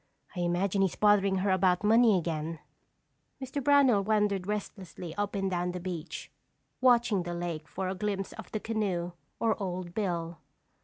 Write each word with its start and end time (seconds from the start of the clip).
"I 0.35 0.39
imagine 0.39 0.81
he's 0.81 0.95
bothering 0.95 1.35
her 1.35 1.51
about 1.51 1.83
money 1.83 2.17
again." 2.17 2.57
Mr. 3.39 3.63
Brownell 3.63 4.03
wandered 4.03 4.47
restlessly 4.47 5.13
up 5.13 5.35
and 5.35 5.47
down 5.51 5.73
the 5.73 5.79
beach, 5.79 6.31
watching 6.81 7.21
the 7.21 7.35
lake 7.35 7.67
for 7.67 7.87
a 7.87 7.93
glimpse 7.93 8.33
of 8.33 8.51
the 8.51 8.59
canoe 8.59 9.11
or 9.39 9.61
Old 9.61 9.93
Bill. 9.93 10.39